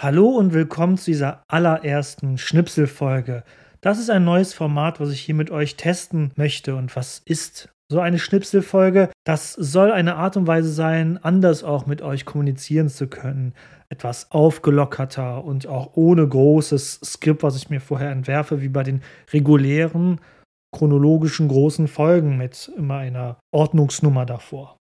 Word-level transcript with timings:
Hallo 0.00 0.28
und 0.28 0.52
willkommen 0.52 0.96
zu 0.96 1.06
dieser 1.06 1.42
allerersten 1.48 2.38
Schnipselfolge. 2.38 3.42
Das 3.80 3.98
ist 3.98 4.10
ein 4.10 4.24
neues 4.24 4.54
Format, 4.54 5.00
was 5.00 5.10
ich 5.10 5.20
hier 5.20 5.34
mit 5.34 5.50
euch 5.50 5.74
testen 5.74 6.30
möchte. 6.36 6.76
Und 6.76 6.94
was 6.94 7.20
ist 7.24 7.70
so 7.90 7.98
eine 7.98 8.20
Schnipselfolge? 8.20 9.10
Das 9.24 9.54
soll 9.54 9.90
eine 9.90 10.14
Art 10.14 10.36
und 10.36 10.46
Weise 10.46 10.70
sein, 10.72 11.18
anders 11.24 11.64
auch 11.64 11.86
mit 11.86 12.00
euch 12.00 12.24
kommunizieren 12.24 12.88
zu 12.88 13.08
können. 13.08 13.54
Etwas 13.88 14.30
aufgelockerter 14.30 15.42
und 15.42 15.66
auch 15.66 15.96
ohne 15.96 16.28
großes 16.28 17.00
Skript, 17.04 17.42
was 17.42 17.56
ich 17.56 17.68
mir 17.68 17.80
vorher 17.80 18.12
entwerfe, 18.12 18.62
wie 18.62 18.68
bei 18.68 18.84
den 18.84 19.02
regulären 19.32 20.20
chronologischen 20.72 21.48
großen 21.48 21.88
Folgen 21.88 22.36
mit 22.36 22.70
immer 22.76 22.98
einer 22.98 23.40
Ordnungsnummer 23.52 24.26
davor. 24.26 24.76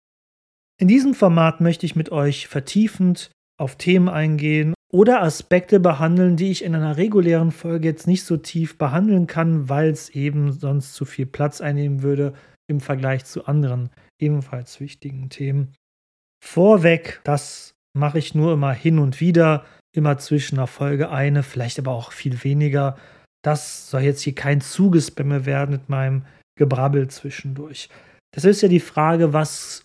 In 0.78 0.88
diesem 0.88 1.14
Format 1.14 1.62
möchte 1.62 1.86
ich 1.86 1.96
mit 1.96 2.12
euch 2.12 2.48
vertiefend 2.48 3.30
auf 3.58 3.76
Themen 3.76 4.10
eingehen 4.10 4.75
oder 4.96 5.22
Aspekte 5.22 5.78
behandeln, 5.78 6.36
die 6.36 6.50
ich 6.50 6.64
in 6.64 6.74
einer 6.74 6.96
regulären 6.96 7.52
Folge 7.52 7.86
jetzt 7.86 8.06
nicht 8.06 8.24
so 8.24 8.38
tief 8.38 8.78
behandeln 8.78 9.26
kann, 9.26 9.68
weil 9.68 9.90
es 9.90 10.08
eben 10.08 10.52
sonst 10.52 10.94
zu 10.94 11.04
viel 11.04 11.26
Platz 11.26 11.60
einnehmen 11.60 12.00
würde 12.00 12.32
im 12.66 12.80
Vergleich 12.80 13.26
zu 13.26 13.44
anderen 13.44 13.90
ebenfalls 14.18 14.80
wichtigen 14.80 15.28
Themen. 15.28 15.74
Vorweg, 16.42 17.20
das 17.24 17.74
mache 17.94 18.18
ich 18.18 18.34
nur 18.34 18.54
immer 18.54 18.72
hin 18.72 18.98
und 18.98 19.20
wieder, 19.20 19.66
immer 19.94 20.16
zwischen 20.16 20.56
einer 20.56 20.66
Folge 20.66 21.10
eine, 21.10 21.42
vielleicht 21.42 21.78
aber 21.78 21.92
auch 21.92 22.12
viel 22.12 22.42
weniger. 22.42 22.96
Das 23.44 23.90
soll 23.90 24.00
jetzt 24.00 24.22
hier 24.22 24.34
kein 24.34 24.62
Zugespämme 24.62 25.44
werden 25.44 25.72
mit 25.72 25.90
meinem 25.90 26.24
Gebrabbel 26.58 27.08
zwischendurch. 27.08 27.90
Das 28.34 28.46
ist 28.46 28.62
ja 28.62 28.68
die 28.68 28.80
Frage, 28.80 29.34
was 29.34 29.84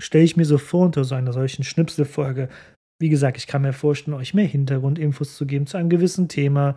stelle 0.00 0.22
ich 0.22 0.36
mir 0.36 0.44
so 0.44 0.58
vor 0.58 0.84
unter 0.86 1.02
so 1.02 1.16
einer 1.16 1.32
solchen 1.32 1.64
Schnipselfolge? 1.64 2.48
Wie 2.98 3.08
gesagt, 3.08 3.36
ich 3.36 3.46
kann 3.46 3.62
mir 3.62 3.72
vorstellen, 3.72 4.16
euch 4.16 4.34
mehr 4.34 4.46
Hintergrundinfos 4.46 5.36
zu 5.36 5.46
geben 5.46 5.66
zu 5.66 5.76
einem 5.76 5.90
gewissen 5.90 6.28
Thema, 6.28 6.74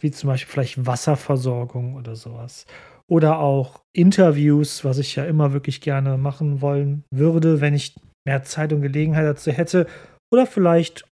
wie 0.00 0.10
zum 0.10 0.28
Beispiel 0.28 0.52
vielleicht 0.52 0.86
Wasserversorgung 0.86 1.94
oder 1.94 2.16
sowas. 2.16 2.66
Oder 3.08 3.38
auch 3.38 3.80
Interviews, 3.92 4.84
was 4.84 4.98
ich 4.98 5.16
ja 5.16 5.24
immer 5.24 5.52
wirklich 5.52 5.80
gerne 5.80 6.16
machen 6.16 6.60
wollen 6.60 7.04
würde, 7.10 7.60
wenn 7.60 7.74
ich 7.74 7.96
mehr 8.26 8.42
Zeit 8.42 8.72
und 8.72 8.82
Gelegenheit 8.82 9.26
dazu 9.26 9.50
hätte. 9.50 9.86
Oder 10.32 10.46
vielleicht 10.46 11.08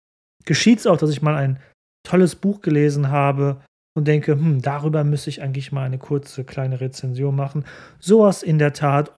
geschieht 0.45 0.81
es 0.81 0.87
auch, 0.87 0.99
dass 0.99 1.11
ich 1.11 1.23
mal 1.23 1.37
ein 1.37 1.59
tolles 2.07 2.37
Buch 2.37 2.61
gelesen 2.61 3.11
habe 3.11 3.63
und 3.97 4.07
denke, 4.07 4.33
hm, 4.33 4.61
darüber 4.61 5.05
müsste 5.05 5.31
ich 5.31 5.43
eigentlich 5.43 5.73
mal 5.73 5.85
eine 5.85 5.99
kurze 5.99 6.45
kleine 6.45 6.81
Rezension 6.81 7.35
machen. 7.35 7.65
Sowas 7.99 8.43
in 8.43 8.59
der 8.59 8.73
Tat 8.73 9.15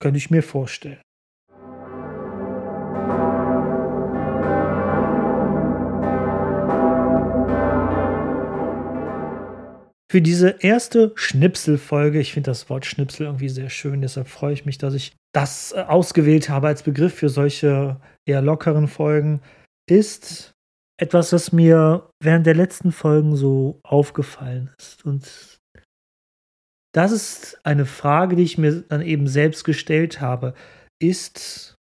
könnte 0.00 0.18
ich 0.18 0.30
mir 0.30 0.42
vorstellen. 0.42 1.00
Für 10.10 10.20
diese 10.20 10.56
erste 10.58 11.12
Schnipselfolge, 11.14 12.18
ich 12.18 12.32
finde 12.32 12.50
das 12.50 12.68
Wort 12.68 12.84
Schnipsel 12.84 13.26
irgendwie 13.26 13.48
sehr 13.48 13.70
schön, 13.70 14.00
deshalb 14.00 14.26
freue 14.26 14.52
ich 14.52 14.66
mich, 14.66 14.76
dass 14.76 14.94
ich 14.94 15.14
das 15.32 15.70
äh, 15.70 15.82
ausgewählt 15.82 16.48
habe 16.48 16.66
als 16.66 16.82
Begriff 16.82 17.14
für 17.14 17.28
solche 17.28 18.00
eher 18.26 18.42
lockeren 18.42 18.88
Folgen, 18.88 19.40
ist 19.88 20.50
etwas, 21.00 21.32
was 21.32 21.52
mir 21.52 22.10
während 22.20 22.44
der 22.44 22.56
letzten 22.56 22.90
Folgen 22.90 23.36
so 23.36 23.78
aufgefallen 23.84 24.74
ist. 24.80 25.04
Und 25.04 25.60
das 26.92 27.12
ist 27.12 27.64
eine 27.64 27.86
Frage, 27.86 28.34
die 28.34 28.42
ich 28.42 28.58
mir 28.58 28.82
dann 28.82 29.02
eben 29.02 29.28
selbst 29.28 29.62
gestellt 29.62 30.20
habe. 30.20 30.54
Ist 31.00 31.76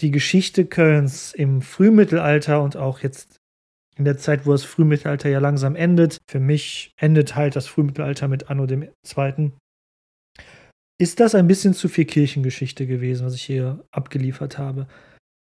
die 0.00 0.12
Geschichte 0.12 0.66
Kölns 0.66 1.32
im 1.32 1.62
Frühmittelalter 1.62 2.62
und 2.62 2.76
auch 2.76 3.00
jetzt 3.00 3.40
in 3.96 4.04
der 4.04 4.18
Zeit, 4.18 4.46
wo 4.46 4.52
das 4.52 4.64
Frühmittelalter 4.64 5.28
ja 5.28 5.38
langsam 5.38 5.76
endet. 5.76 6.18
Für 6.28 6.40
mich 6.40 6.92
endet 6.96 7.36
halt 7.36 7.56
das 7.56 7.66
Frühmittelalter 7.66 8.28
mit 8.28 8.50
Anno 8.50 8.66
dem 8.66 8.88
Zweiten. 9.06 9.54
Ist 11.00 11.20
das 11.20 11.34
ein 11.34 11.46
bisschen 11.46 11.74
zu 11.74 11.88
viel 11.88 12.04
Kirchengeschichte 12.04 12.86
gewesen, 12.86 13.26
was 13.26 13.34
ich 13.34 13.42
hier 13.42 13.84
abgeliefert 13.90 14.58
habe? 14.58 14.86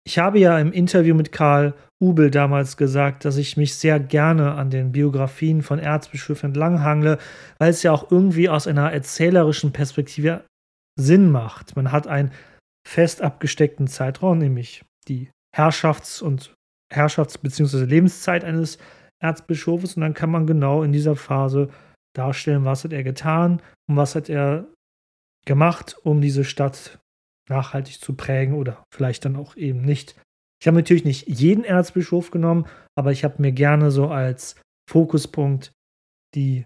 Ich 0.05 0.17
habe 0.17 0.39
ja 0.39 0.57
im 0.59 0.71
Interview 0.71 1.15
mit 1.15 1.31
Karl 1.31 1.73
Ubel 2.01 2.31
damals 2.31 2.77
gesagt, 2.77 3.25
dass 3.25 3.37
ich 3.37 3.57
mich 3.57 3.75
sehr 3.75 3.99
gerne 3.99 4.53
an 4.53 4.69
den 4.69 4.91
Biografien 4.91 5.61
von 5.61 5.79
Erzbischöfen 5.79 6.51
entlanghangle, 6.51 7.17
weil 7.57 7.69
es 7.69 7.83
ja 7.83 7.91
auch 7.91 8.09
irgendwie 8.09 8.49
aus 8.49 8.67
einer 8.67 8.91
erzählerischen 8.91 9.73
Perspektive 9.73 10.45
Sinn 10.99 11.29
macht. 11.29 11.75
Man 11.75 11.91
hat 11.91 12.07
einen 12.07 12.31
fest 12.87 13.21
abgesteckten 13.21 13.87
Zeitraum, 13.87 14.37
nämlich 14.37 14.83
die 15.07 15.29
Herrschafts- 15.55 16.21
und 16.21 16.53
Herrschafts- 16.91 17.37
bzw. 17.37 17.85
Lebenszeit 17.85 18.43
eines 18.43 18.77
Erzbischofes 19.21 19.95
und 19.95 20.01
dann 20.01 20.13
kann 20.13 20.31
man 20.31 20.47
genau 20.47 20.83
in 20.83 20.91
dieser 20.91 21.15
Phase 21.15 21.69
darstellen, 22.15 22.65
was 22.65 22.83
hat 22.83 22.93
er 22.93 23.03
getan 23.03 23.61
und 23.87 23.97
was 23.97 24.15
hat 24.15 24.29
er 24.29 24.67
gemacht, 25.45 25.97
um 26.03 26.21
diese 26.21 26.43
Stadt 26.43 26.99
nachhaltig 27.49 27.99
zu 27.99 28.15
prägen 28.15 28.53
oder 28.53 28.83
vielleicht 28.93 29.25
dann 29.25 29.35
auch 29.35 29.55
eben 29.55 29.81
nicht. 29.81 30.15
Ich 30.61 30.67
habe 30.67 30.77
natürlich 30.77 31.05
nicht 31.05 31.27
jeden 31.27 31.63
Erzbischof 31.63 32.31
genommen, 32.31 32.65
aber 32.95 33.11
ich 33.11 33.23
habe 33.23 33.41
mir 33.41 33.51
gerne 33.51 33.91
so 33.91 34.09
als 34.09 34.55
Fokuspunkt 34.89 35.71
die 36.35 36.65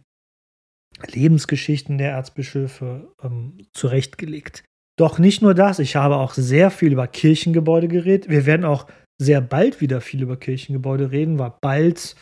Lebensgeschichten 1.07 1.97
der 1.97 2.12
Erzbischöfe 2.12 3.13
ähm, 3.22 3.57
zurechtgelegt. 3.73 4.63
Doch 4.97 5.17
nicht 5.17 5.41
nur 5.41 5.53
das, 5.53 5.79
ich 5.79 5.95
habe 5.95 6.17
auch 6.17 6.33
sehr 6.33 6.69
viel 6.69 6.91
über 6.91 7.07
Kirchengebäude 7.07 7.88
geredet. 7.88 8.29
Wir 8.29 8.45
werden 8.45 8.66
auch 8.66 8.88
sehr 9.23 9.41
bald 9.41 9.81
wieder 9.81 10.01
viel 10.01 10.22
über 10.22 10.38
Kirchengebäude 10.38 11.11
reden, 11.11 11.39
weil 11.39 11.53
bald, 11.61 12.16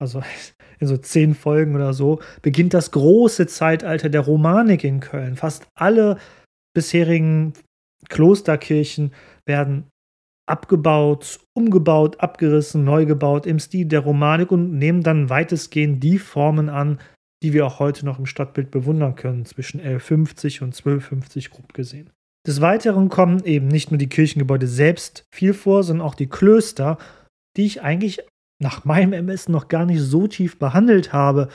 also 0.00 0.22
in 0.78 0.86
so 0.86 0.96
zehn 0.96 1.34
Folgen 1.34 1.74
oder 1.74 1.92
so, 1.92 2.20
beginnt 2.42 2.74
das 2.74 2.90
große 2.90 3.46
Zeitalter 3.46 4.08
der 4.08 4.22
Romanik 4.22 4.84
in 4.84 5.00
Köln. 5.00 5.36
Fast 5.36 5.66
alle 5.74 6.18
bisherigen 6.74 7.52
Klosterkirchen 8.08 9.12
werden 9.46 9.88
abgebaut, 10.48 11.40
umgebaut, 11.54 12.20
abgerissen, 12.20 12.84
neu 12.84 13.06
gebaut 13.06 13.46
im 13.46 13.58
Stil 13.58 13.86
der 13.86 14.00
Romanik 14.00 14.50
und 14.50 14.76
nehmen 14.76 15.02
dann 15.02 15.30
weitestgehend 15.30 16.02
die 16.02 16.18
Formen 16.18 16.68
an, 16.68 16.98
die 17.42 17.52
wir 17.52 17.66
auch 17.66 17.78
heute 17.78 18.04
noch 18.04 18.18
im 18.18 18.26
Stadtbild 18.26 18.70
bewundern 18.70 19.14
können, 19.14 19.44
zwischen 19.44 19.78
1150 19.78 20.62
und 20.62 20.68
1250 20.68 21.50
grob 21.50 21.72
gesehen. 21.74 22.10
Des 22.46 22.60
Weiteren 22.60 23.08
kommen 23.08 23.44
eben 23.44 23.68
nicht 23.68 23.90
nur 23.90 23.98
die 23.98 24.08
Kirchengebäude 24.08 24.66
selbst 24.66 25.24
viel 25.32 25.54
vor, 25.54 25.84
sondern 25.84 26.06
auch 26.06 26.16
die 26.16 26.28
Klöster, 26.28 26.98
die 27.56 27.66
ich 27.66 27.82
eigentlich 27.82 28.20
nach 28.60 28.84
meinem 28.84 29.12
Ermessen 29.12 29.52
noch 29.52 29.68
gar 29.68 29.86
nicht 29.86 30.00
so 30.00 30.26
tief 30.26 30.58
behandelt 30.58 31.12
habe. 31.12 31.48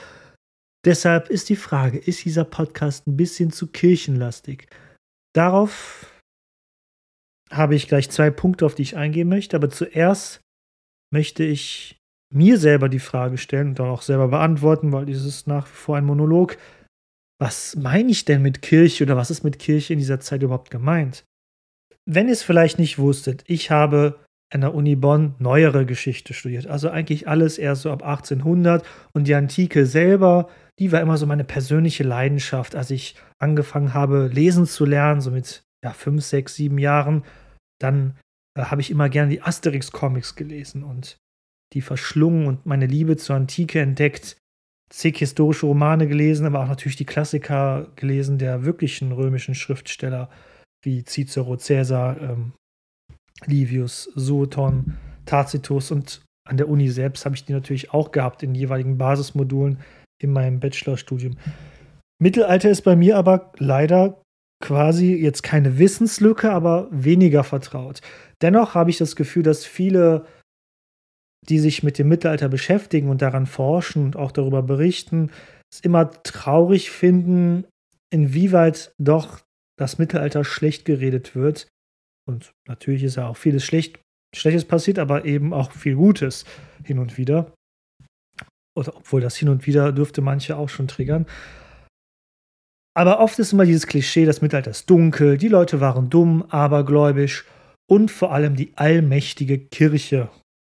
Deshalb 0.84 1.28
ist 1.28 1.48
die 1.48 1.56
Frage, 1.56 1.98
ist 1.98 2.24
dieser 2.24 2.44
Podcast 2.44 3.06
ein 3.06 3.16
bisschen 3.16 3.50
zu 3.50 3.66
kirchenlastig? 3.66 4.68
Darauf 5.34 6.22
habe 7.50 7.74
ich 7.74 7.88
gleich 7.88 8.10
zwei 8.10 8.30
Punkte, 8.30 8.64
auf 8.64 8.74
die 8.74 8.82
ich 8.82 8.96
eingehen 8.96 9.28
möchte, 9.28 9.56
aber 9.56 9.70
zuerst 9.70 10.40
möchte 11.12 11.44
ich 11.44 11.98
mir 12.32 12.58
selber 12.58 12.88
die 12.88 12.98
Frage 12.98 13.38
stellen 13.38 13.68
und 13.68 13.78
dann 13.78 13.88
auch 13.88 14.02
selber 14.02 14.28
beantworten, 14.28 14.92
weil 14.92 15.06
dieses 15.06 15.26
ist 15.26 15.46
nach 15.46 15.66
wie 15.66 15.74
vor 15.74 15.96
ein 15.96 16.04
Monolog 16.04 16.58
was 17.40 17.76
meine 17.76 18.10
ich 18.10 18.24
denn 18.24 18.42
mit 18.42 18.62
Kirche 18.62 19.04
oder 19.04 19.16
was 19.16 19.30
ist 19.30 19.44
mit 19.44 19.58
Kirche 19.58 19.92
in 19.92 19.98
dieser 19.98 20.20
Zeit 20.20 20.42
überhaupt 20.42 20.70
gemeint? 20.70 21.24
Wenn 22.04 22.26
ihr 22.26 22.32
es 22.32 22.42
vielleicht 22.42 22.78
nicht 22.78 22.98
wusstet, 22.98 23.44
ich 23.46 23.70
habe 23.70 24.18
an 24.50 24.62
der 24.62 24.74
Uni 24.74 24.96
Bonn 24.96 25.34
neuere 25.38 25.84
Geschichte 25.84 26.32
studiert. 26.32 26.66
Also 26.66 26.88
eigentlich 26.88 27.28
alles 27.28 27.58
erst 27.58 27.82
so 27.82 27.92
ab 27.92 28.02
1800 28.02 28.84
und 29.12 29.24
die 29.28 29.34
Antike 29.34 29.84
selber, 29.84 30.48
die 30.78 30.90
war 30.90 31.00
immer 31.00 31.18
so 31.18 31.26
meine 31.26 31.44
persönliche 31.44 32.02
Leidenschaft, 32.02 32.74
als 32.74 32.90
ich 32.90 33.16
angefangen 33.38 33.92
habe, 33.92 34.30
lesen 34.32 34.66
zu 34.66 34.86
lernen, 34.86 35.20
so 35.20 35.30
mit 35.30 35.62
ja, 35.84 35.92
fünf, 35.92 36.24
sechs, 36.24 36.54
sieben 36.54 36.78
Jahren. 36.78 37.24
Dann 37.78 38.16
äh, 38.56 38.62
habe 38.62 38.80
ich 38.80 38.90
immer 38.90 39.08
gerne 39.08 39.30
die 39.30 39.42
Asterix-Comics 39.42 40.34
gelesen 40.34 40.82
und 40.82 41.18
die 41.74 41.82
verschlungen 41.82 42.46
und 42.46 42.64
meine 42.64 42.86
Liebe 42.86 43.18
zur 43.18 43.36
Antike 43.36 43.80
entdeckt 43.80 44.38
zig 44.90 45.18
historische 45.18 45.66
Romane 45.66 46.06
gelesen, 46.06 46.46
aber 46.46 46.60
auch 46.60 46.68
natürlich 46.68 46.96
die 46.96 47.04
Klassiker 47.04 47.88
gelesen 47.96 48.38
der 48.38 48.64
wirklichen 48.64 49.12
römischen 49.12 49.54
Schriftsteller 49.54 50.30
wie 50.82 51.04
Cicero, 51.04 51.56
Caesar, 51.56 52.20
ähm, 52.20 52.52
Livius, 53.46 54.10
Sueton, 54.14 54.96
Tacitus 55.26 55.90
und 55.90 56.22
an 56.48 56.56
der 56.56 56.68
Uni 56.68 56.88
selbst 56.88 57.24
habe 57.26 57.36
ich 57.36 57.44
die 57.44 57.52
natürlich 57.52 57.92
auch 57.92 58.10
gehabt 58.10 58.42
in 58.42 58.54
jeweiligen 58.54 58.96
Basismodulen 58.96 59.78
in 60.20 60.32
meinem 60.32 60.60
Bachelorstudium. 60.60 61.36
Mittelalter 62.20 62.70
ist 62.70 62.82
bei 62.82 62.96
mir 62.96 63.16
aber 63.16 63.52
leider 63.58 64.22
quasi 64.60 65.14
jetzt 65.14 65.42
keine 65.42 65.78
Wissenslücke, 65.78 66.50
aber 66.50 66.88
weniger 66.90 67.44
vertraut. 67.44 68.00
Dennoch 68.42 68.74
habe 68.74 68.90
ich 68.90 68.98
das 68.98 69.14
Gefühl, 69.14 69.42
dass 69.42 69.64
viele 69.64 70.24
die 71.48 71.58
sich 71.58 71.82
mit 71.82 71.98
dem 71.98 72.08
Mittelalter 72.08 72.48
beschäftigen 72.48 73.08
und 73.08 73.22
daran 73.22 73.46
forschen 73.46 74.04
und 74.04 74.16
auch 74.16 74.32
darüber 74.32 74.62
berichten, 74.62 75.30
es 75.72 75.80
immer 75.80 76.10
traurig 76.22 76.90
finden, 76.90 77.64
inwieweit 78.10 78.92
doch 78.98 79.40
das 79.78 79.98
Mittelalter 79.98 80.44
schlecht 80.44 80.84
geredet 80.84 81.34
wird. 81.34 81.68
Und 82.26 82.52
natürlich 82.66 83.02
ist 83.04 83.16
ja 83.16 83.28
auch 83.28 83.36
vieles 83.36 83.64
schlecht 83.64 84.00
Schlechtes 84.36 84.66
passiert, 84.66 84.98
aber 84.98 85.24
eben 85.24 85.54
auch 85.54 85.72
viel 85.72 85.96
Gutes 85.96 86.44
hin 86.84 86.98
und 86.98 87.16
wieder. 87.16 87.54
Oder 88.76 88.96
obwohl 88.96 89.20
das 89.20 89.36
hin 89.36 89.48
und 89.48 89.66
wieder 89.66 89.92
dürfte 89.92 90.20
manche 90.20 90.56
auch 90.56 90.68
schon 90.68 90.88
triggern. 90.88 91.26
Aber 92.94 93.20
oft 93.20 93.38
ist 93.38 93.52
immer 93.52 93.64
dieses 93.64 93.86
Klischee, 93.86 94.26
das 94.26 94.42
Mittelalter 94.42 94.72
ist 94.72 94.90
dunkel, 94.90 95.38
die 95.38 95.48
Leute 95.48 95.80
waren 95.80 96.10
dumm, 96.10 96.42
abergläubisch 96.50 97.46
und 97.88 98.10
vor 98.10 98.32
allem 98.32 98.56
die 98.56 98.72
allmächtige 98.76 99.58
Kirche 99.58 100.28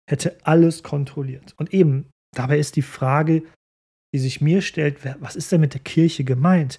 hätte 0.09 0.39
alles 0.45 0.83
kontrolliert. 0.83 1.55
Und 1.57 1.73
eben, 1.75 2.11
dabei 2.35 2.59
ist 2.59 2.77
die 2.77 2.83
Frage, 2.83 3.43
die 4.15 4.19
sich 4.19 4.41
mir 4.41 4.63
stellt, 4.63 4.99
was 5.21 5.37
ist 5.37 5.53
denn 5.53 5.61
mit 5.61 5.75
der 5.75 5.81
Kirche 5.81 6.25
gemeint? 6.25 6.79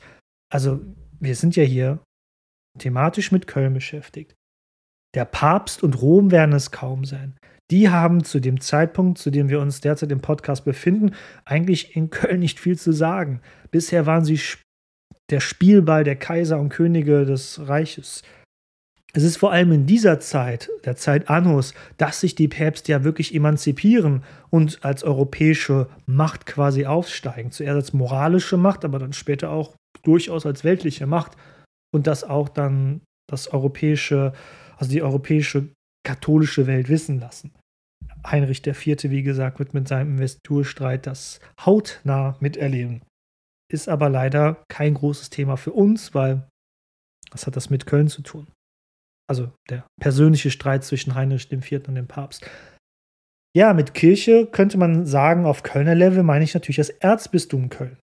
Also, 0.51 0.81
wir 1.19 1.35
sind 1.35 1.55
ja 1.55 1.63
hier 1.63 1.99
thematisch 2.79 3.31
mit 3.31 3.47
Köln 3.47 3.73
beschäftigt. 3.73 4.35
Der 5.15 5.25
Papst 5.25 5.83
und 5.83 6.01
Rom 6.01 6.31
werden 6.31 6.53
es 6.53 6.71
kaum 6.71 7.05
sein. 7.05 7.37
Die 7.69 7.89
haben 7.89 8.23
zu 8.23 8.39
dem 8.39 8.61
Zeitpunkt, 8.61 9.17
zu 9.17 9.29
dem 9.29 9.49
wir 9.49 9.59
uns 9.59 9.81
derzeit 9.81 10.11
im 10.11 10.21
Podcast 10.21 10.63
befinden, 10.63 11.15
eigentlich 11.43 11.95
in 11.95 12.09
Köln 12.09 12.39
nicht 12.39 12.59
viel 12.59 12.77
zu 12.77 12.93
sagen. 12.93 13.41
Bisher 13.71 14.05
waren 14.05 14.23
sie 14.23 14.39
der 15.29 15.41
Spielball 15.41 16.03
der 16.03 16.15
Kaiser 16.15 16.59
und 16.59 16.69
Könige 16.69 17.25
des 17.25 17.67
Reiches. 17.67 18.23
Es 19.17 19.23
ist 19.23 19.37
vor 19.37 19.51
allem 19.51 19.71
in 19.71 19.87
dieser 19.87 20.19
Zeit, 20.19 20.69
der 20.85 20.95
Zeit 20.95 21.27
Annos, 21.27 21.73
dass 21.97 22.19
sich 22.19 22.35
die 22.35 22.47
Päpste 22.47 22.91
ja 22.91 23.03
wirklich 23.03 23.33
emanzipieren 23.33 24.23
und 24.51 24.85
als 24.85 25.03
europäische 25.03 25.89
Macht 26.05 26.45
quasi 26.45 26.85
aufsteigen. 26.85 27.49
Zuerst 27.49 27.75
als 27.75 27.93
moralische 27.93 28.57
Macht, 28.57 28.85
aber 28.85 28.99
dann 28.99 29.13
später 29.13 29.49
auch 29.49 29.73
durchaus 30.03 30.45
als 30.45 30.63
weltliche 30.63 31.07
Macht. 31.07 31.35
Und 31.91 32.05
das 32.05 32.23
auch 32.23 32.47
dann 32.47 33.01
das 33.27 33.47
europäische, 33.47 34.33
also 34.77 34.91
die 34.91 35.01
europäische 35.01 35.69
katholische 36.05 36.67
Welt 36.67 36.87
wissen 36.87 37.19
lassen. 37.19 37.55
Heinrich 38.23 38.61
IV., 38.67 39.09
wie 39.09 39.23
gesagt, 39.23 39.57
wird 39.57 39.73
mit 39.73 39.87
seinem 39.87 40.11
Investurstreit 40.11 41.07
das 41.07 41.39
hautnah 41.65 42.37
miterleben. 42.39 43.01
Ist 43.73 43.89
aber 43.89 44.09
leider 44.09 44.63
kein 44.69 44.93
großes 44.93 45.31
Thema 45.31 45.57
für 45.57 45.71
uns, 45.71 46.13
weil 46.13 46.47
was 47.31 47.47
hat 47.47 47.55
das 47.55 47.71
mit 47.71 47.87
Köln 47.87 48.09
zu 48.09 48.21
tun? 48.21 48.45
Also 49.29 49.51
der 49.69 49.85
persönliche 49.99 50.51
Streit 50.51 50.83
zwischen 50.83 51.15
Heinrich 51.15 51.51
IV. 51.51 51.87
und 51.87 51.95
dem 51.95 52.07
Papst. 52.07 52.49
Ja, 53.55 53.73
mit 53.73 53.93
Kirche 53.93 54.45
könnte 54.45 54.77
man 54.77 55.05
sagen, 55.05 55.45
auf 55.45 55.63
Kölner 55.63 55.95
Level 55.95 56.23
meine 56.23 56.43
ich 56.43 56.53
natürlich 56.53 56.77
das 56.77 56.89
Erzbistum 56.89 57.69
Köln. 57.69 57.97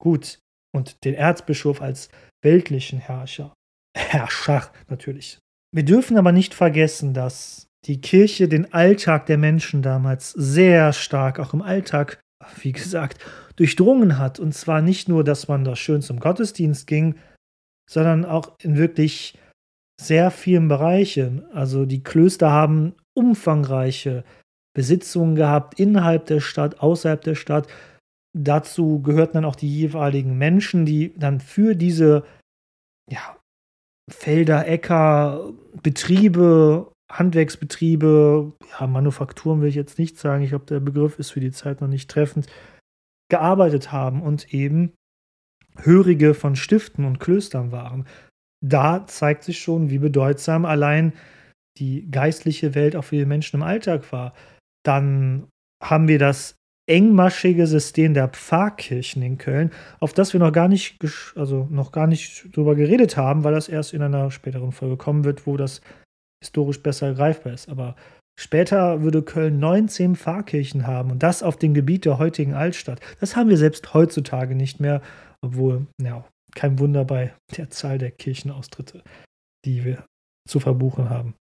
Gut, 0.00 0.38
und 0.74 1.04
den 1.04 1.14
Erzbischof 1.14 1.80
als 1.80 2.08
weltlichen 2.42 2.98
Herrscher. 2.98 3.54
Herrscher 3.96 4.70
natürlich. 4.88 5.38
Wir 5.74 5.84
dürfen 5.84 6.18
aber 6.18 6.32
nicht 6.32 6.54
vergessen, 6.54 7.14
dass 7.14 7.66
die 7.86 8.00
Kirche 8.00 8.48
den 8.48 8.72
Alltag 8.72 9.26
der 9.26 9.38
Menschen 9.38 9.82
damals 9.82 10.30
sehr 10.32 10.92
stark, 10.92 11.38
auch 11.38 11.54
im 11.54 11.62
Alltag, 11.62 12.20
wie 12.60 12.72
gesagt, 12.72 13.24
durchdrungen 13.56 14.18
hat. 14.18 14.38
Und 14.38 14.52
zwar 14.52 14.82
nicht 14.82 15.08
nur, 15.08 15.24
dass 15.24 15.48
man 15.48 15.64
da 15.64 15.76
schön 15.76 16.02
zum 16.02 16.20
Gottesdienst 16.20 16.86
ging, 16.86 17.16
sondern 17.90 18.24
auch 18.24 18.58
in 18.60 18.76
wirklich 18.76 19.38
sehr 20.00 20.30
vielen 20.30 20.68
Bereichen. 20.68 21.44
Also 21.52 21.86
die 21.86 22.02
Klöster 22.02 22.50
haben 22.50 22.94
umfangreiche 23.14 24.24
Besitzungen 24.74 25.36
gehabt 25.36 25.78
innerhalb 25.78 26.26
der 26.26 26.40
Stadt, 26.40 26.80
außerhalb 26.80 27.20
der 27.22 27.34
Stadt. 27.34 27.68
Dazu 28.34 29.02
gehörten 29.02 29.34
dann 29.34 29.44
auch 29.44 29.56
die 29.56 29.68
jeweiligen 29.68 30.38
Menschen, 30.38 30.86
die 30.86 31.12
dann 31.18 31.40
für 31.40 31.76
diese 31.76 32.24
ja, 33.10 33.36
Felder, 34.10 34.66
Äcker, 34.66 35.52
Betriebe, 35.82 36.90
Handwerksbetriebe, 37.10 38.52
ja, 38.70 38.86
Manufakturen 38.86 39.60
will 39.60 39.68
ich 39.68 39.74
jetzt 39.74 39.98
nicht 39.98 40.18
sagen, 40.18 40.42
ich 40.42 40.50
glaube, 40.50 40.64
der 40.64 40.80
Begriff 40.80 41.18
ist 41.18 41.30
für 41.30 41.40
die 41.40 41.50
Zeit 41.50 41.82
noch 41.82 41.88
nicht 41.88 42.10
treffend, 42.10 42.46
gearbeitet 43.30 43.92
haben 43.92 44.22
und 44.22 44.52
eben 44.54 44.92
Hörige 45.76 46.34
von 46.34 46.56
Stiften 46.56 47.04
und 47.04 47.18
Klöstern 47.18 47.72
waren 47.72 48.06
da 48.62 49.06
zeigt 49.06 49.44
sich 49.44 49.60
schon, 49.60 49.90
wie 49.90 49.98
bedeutsam 49.98 50.64
allein 50.64 51.12
die 51.78 52.10
geistliche 52.10 52.74
Welt 52.74 52.96
auch 52.96 53.04
für 53.04 53.16
die 53.16 53.26
Menschen 53.26 53.56
im 53.56 53.62
Alltag 53.62 54.12
war. 54.12 54.34
Dann 54.84 55.48
haben 55.82 56.08
wir 56.08 56.18
das 56.18 56.56
engmaschige 56.88 57.66
System 57.66 58.14
der 58.14 58.28
Pfarrkirchen 58.28 59.22
in 59.22 59.38
Köln, 59.38 59.70
auf 60.00 60.12
das 60.12 60.32
wir 60.32 60.40
noch 60.40 60.52
gar 60.52 60.68
nicht, 60.68 60.98
also 61.36 61.66
noch 61.70 61.92
gar 61.92 62.06
nicht 62.06 62.54
drüber 62.56 62.74
geredet 62.74 63.16
haben, 63.16 63.44
weil 63.44 63.54
das 63.54 63.68
erst 63.68 63.94
in 63.94 64.02
einer 64.02 64.30
späteren 64.30 64.72
Folge 64.72 64.96
kommen 64.96 65.24
wird, 65.24 65.46
wo 65.46 65.56
das 65.56 65.80
historisch 66.42 66.82
besser 66.82 67.14
greifbar 67.14 67.52
ist. 67.52 67.68
Aber 67.68 67.94
später 68.38 69.02
würde 69.02 69.22
Köln 69.22 69.60
19 69.60 70.16
Pfarrkirchen 70.16 70.86
haben 70.86 71.12
und 71.12 71.22
das 71.22 71.42
auf 71.42 71.56
dem 71.56 71.72
Gebiet 71.72 72.04
der 72.04 72.18
heutigen 72.18 72.54
Altstadt. 72.54 73.00
Das 73.20 73.36
haben 73.36 73.48
wir 73.48 73.56
selbst 73.56 73.94
heutzutage 73.94 74.54
nicht 74.54 74.80
mehr, 74.80 75.02
obwohl, 75.40 75.86
ja, 76.00 76.24
kein 76.54 76.78
Wunder 76.78 77.04
bei 77.04 77.34
der 77.56 77.70
Zahl 77.70 77.98
der 77.98 78.10
Kirchenaustritte, 78.10 79.02
die 79.64 79.84
wir 79.84 80.04
zu 80.48 80.60
verbuchen 80.60 81.10
haben. 81.10 81.34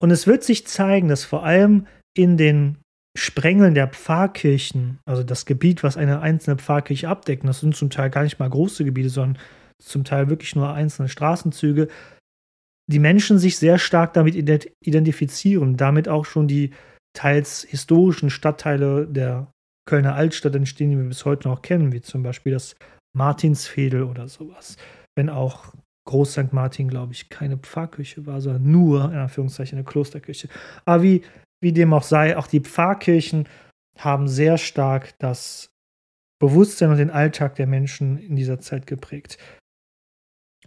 Und 0.00 0.10
es 0.10 0.26
wird 0.26 0.42
sich 0.42 0.66
zeigen, 0.66 1.08
dass 1.08 1.24
vor 1.24 1.44
allem 1.44 1.86
in 2.16 2.36
den 2.36 2.78
Sprengeln 3.16 3.74
der 3.74 3.88
Pfarrkirchen, 3.88 4.98
also 5.04 5.22
das 5.22 5.44
Gebiet, 5.44 5.82
was 5.82 5.96
eine 5.96 6.20
einzelne 6.20 6.56
Pfarrkirche 6.56 7.08
abdeckt, 7.08 7.46
das 7.46 7.60
sind 7.60 7.76
zum 7.76 7.90
Teil 7.90 8.10
gar 8.10 8.22
nicht 8.22 8.38
mal 8.38 8.48
große 8.48 8.84
Gebiete, 8.84 9.10
sondern 9.10 9.42
zum 9.80 10.04
Teil 10.04 10.28
wirklich 10.28 10.56
nur 10.56 10.72
einzelne 10.72 11.08
Straßenzüge, 11.08 11.88
die 12.90 12.98
Menschen 12.98 13.38
sich 13.38 13.58
sehr 13.58 13.78
stark 13.78 14.14
damit 14.14 14.34
identifizieren, 14.34 15.76
damit 15.76 16.08
auch 16.08 16.24
schon 16.24 16.48
die 16.48 16.72
teils 17.14 17.62
historischen 17.62 18.30
Stadtteile 18.30 19.06
der 19.06 19.52
Kölner 19.88 20.14
Altstadt 20.14 20.54
entstehen, 20.54 20.90
die 20.90 20.96
wir 20.96 21.04
bis 21.04 21.24
heute 21.24 21.48
noch 21.48 21.62
kennen, 21.62 21.92
wie 21.92 22.00
zum 22.00 22.22
Beispiel 22.22 22.52
das 22.52 22.76
Martinsfädel 23.14 24.02
oder 24.02 24.28
sowas. 24.28 24.76
Wenn 25.16 25.28
auch 25.28 25.74
Groß 26.04 26.32
St. 26.32 26.52
Martin, 26.52 26.88
glaube 26.88 27.12
ich, 27.12 27.28
keine 27.28 27.58
Pfarrkirche 27.58 28.26
war, 28.26 28.40
sondern 28.40 28.70
nur, 28.70 29.04
in 29.04 29.18
Anführungszeichen, 29.18 29.78
eine 29.78 29.84
Klosterkirche. 29.84 30.48
Aber 30.84 31.02
wie, 31.02 31.22
wie 31.60 31.72
dem 31.72 31.92
auch 31.92 32.02
sei, 32.02 32.36
auch 32.36 32.48
die 32.48 32.60
Pfarrkirchen 32.60 33.48
haben 33.98 34.26
sehr 34.26 34.58
stark 34.58 35.16
das 35.18 35.70
Bewusstsein 36.40 36.90
und 36.90 36.96
den 36.96 37.10
Alltag 37.10 37.54
der 37.54 37.68
Menschen 37.68 38.18
in 38.18 38.34
dieser 38.34 38.58
Zeit 38.58 38.88
geprägt. 38.88 39.38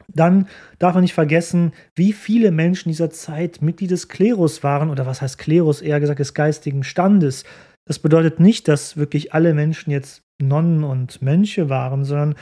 Dann 0.08 0.48
darf 0.80 0.94
man 0.94 1.04
nicht 1.04 1.14
vergessen, 1.14 1.74
wie 1.96 2.14
viele 2.14 2.52
Menschen 2.52 2.90
dieser 2.90 3.10
Zeit 3.10 3.62
Mitglied 3.62 3.92
des 3.92 4.08
Klerus 4.08 4.64
waren, 4.64 4.90
oder 4.90 5.06
was 5.06 5.22
heißt 5.22 5.38
Klerus, 5.38 5.82
eher 5.82 6.00
gesagt 6.00 6.20
des 6.20 6.34
geistigen 6.34 6.84
Standes. 6.84 7.44
Das 7.86 8.00
bedeutet 8.00 8.40
nicht, 8.40 8.68
dass 8.68 8.96
wirklich 8.96 9.34
alle 9.34 9.54
Menschen 9.54 9.92
jetzt 9.92 10.25
Nonnen 10.42 10.84
und 10.84 11.22
Mönche 11.22 11.70
waren, 11.70 12.04
sondern 12.04 12.36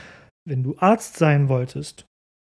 wenn 0.46 0.62
du 0.62 0.76
Arzt 0.78 1.16
sein 1.16 1.48
wolltest, 1.48 2.06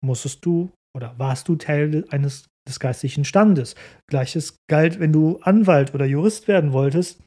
musstest 0.04 0.44
du 0.44 0.70
oder 0.96 1.14
warst 1.18 1.48
du 1.48 1.56
Teil 1.56 2.04
eines 2.10 2.46
des 2.68 2.80
geistlichen 2.80 3.24
Standes. 3.24 3.74
Gleiches 4.08 4.56
galt, 4.68 5.00
wenn 5.00 5.12
du 5.12 5.38
Anwalt 5.42 5.94
oder 5.94 6.04
Jurist 6.04 6.48
werden 6.48 6.72
wolltest. 6.72 7.22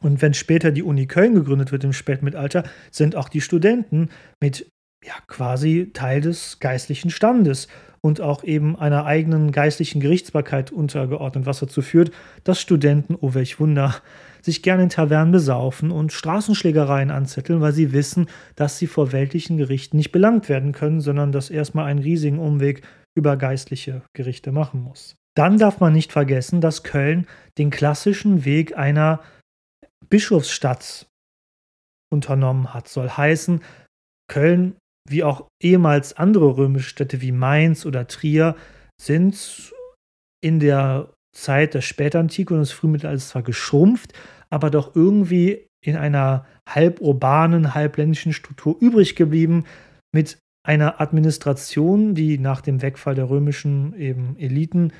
Und 0.00 0.22
wenn 0.22 0.34
später 0.34 0.70
die 0.70 0.82
Uni 0.82 1.06
Köln 1.06 1.34
gegründet 1.34 1.72
wird 1.72 1.84
im 1.84 1.92
Spätmittelalter, 1.92 2.64
sind 2.90 3.16
auch 3.16 3.28
die 3.28 3.40
Studenten 3.40 4.08
mit 4.40 4.68
ja 5.04 5.14
quasi 5.26 5.90
Teil 5.92 6.20
des 6.20 6.60
geistlichen 6.60 7.10
Standes 7.10 7.68
und 8.00 8.20
auch 8.20 8.44
eben 8.44 8.76
einer 8.76 9.04
eigenen 9.04 9.52
geistlichen 9.52 10.00
Gerichtsbarkeit 10.00 10.72
untergeordnet, 10.72 11.46
was 11.46 11.60
dazu 11.60 11.82
führt, 11.82 12.12
dass 12.44 12.60
Studenten, 12.60 13.16
oh 13.20 13.34
welch 13.34 13.60
Wunder, 13.60 14.00
sich 14.42 14.62
gerne 14.62 14.84
in 14.84 14.88
Tavernen 14.88 15.32
besaufen 15.32 15.90
und 15.90 16.12
Straßenschlägereien 16.12 17.10
anzetteln, 17.10 17.60
weil 17.60 17.72
sie 17.72 17.92
wissen, 17.92 18.28
dass 18.56 18.78
sie 18.78 18.86
vor 18.86 19.12
weltlichen 19.12 19.56
Gerichten 19.56 19.96
nicht 19.96 20.12
belangt 20.12 20.48
werden 20.48 20.72
können, 20.72 21.00
sondern 21.00 21.32
dass 21.32 21.50
erstmal 21.50 21.86
einen 21.86 22.00
riesigen 22.00 22.38
Umweg 22.38 22.82
über 23.16 23.36
geistliche 23.36 24.02
Gerichte 24.14 24.52
machen 24.52 24.82
muss. 24.82 25.14
Dann 25.34 25.58
darf 25.58 25.80
man 25.80 25.92
nicht 25.92 26.12
vergessen, 26.12 26.60
dass 26.60 26.82
Köln 26.82 27.26
den 27.56 27.70
klassischen 27.70 28.44
Weg 28.44 28.76
einer 28.76 29.22
Bischofsstadt 30.10 31.06
unternommen 32.12 32.74
hat. 32.74 32.88
Soll 32.88 33.08
heißen, 33.08 33.62
Köln, 34.28 34.76
wie 35.08 35.24
auch 35.24 35.48
ehemals 35.62 36.16
andere 36.16 36.56
römische 36.56 36.90
Städte 36.90 37.20
wie 37.22 37.32
Mainz 37.32 37.86
oder 37.86 38.06
Trier, 38.06 38.56
sind 39.00 39.72
in 40.42 40.60
der 40.60 41.08
Zeit 41.32 41.74
der 41.74 41.80
Spätantike 41.80 42.54
und 42.54 42.60
des 42.60 42.72
Frühmittelalters 42.72 43.30
zwar 43.30 43.42
geschrumpft, 43.42 44.12
aber 44.50 44.70
doch 44.70 44.94
irgendwie 44.94 45.66
in 45.84 45.96
einer 45.96 46.46
halb 46.68 47.00
urbanen, 47.00 47.74
halb 47.74 47.96
ländlichen 47.96 48.32
Struktur 48.32 48.76
übrig 48.80 49.16
geblieben, 49.16 49.64
mit 50.14 50.38
einer 50.64 51.00
Administration, 51.00 52.14
die 52.14 52.38
nach 52.38 52.60
dem 52.60 52.82
Wegfall 52.82 53.14
der 53.14 53.28
römischen 53.28 53.94
eben 53.98 54.36
Eliten 54.38 54.92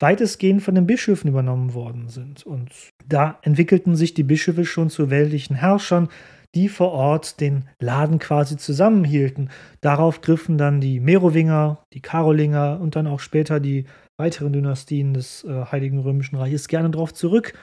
weitestgehend 0.00 0.62
von 0.62 0.74
den 0.74 0.86
Bischöfen 0.86 1.28
übernommen 1.28 1.74
worden 1.74 2.08
sind. 2.08 2.44
Und 2.44 2.70
da 3.06 3.38
entwickelten 3.42 3.94
sich 3.94 4.14
die 4.14 4.24
Bischöfe 4.24 4.64
schon 4.64 4.90
zu 4.90 5.10
weltlichen 5.10 5.56
Herrschern, 5.56 6.08
die 6.54 6.68
vor 6.68 6.92
Ort 6.92 7.40
den 7.40 7.68
Laden 7.78 8.18
quasi 8.18 8.56
zusammenhielten. 8.56 9.50
Darauf 9.80 10.20
griffen 10.20 10.58
dann 10.58 10.80
die 10.80 11.00
Merowinger, 11.00 11.84
die 11.92 12.00
Karolinger 12.00 12.80
und 12.80 12.96
dann 12.96 13.06
auch 13.06 13.20
später 13.20 13.60
die 13.60 13.86
weiteren 14.22 14.52
Dynastien 14.52 15.14
des 15.14 15.42
äh, 15.44 15.64
Heiligen 15.72 15.98
Römischen 15.98 16.36
Reiches 16.36 16.68
gerne 16.68 16.90
darauf 16.90 17.12
zurück 17.12 17.54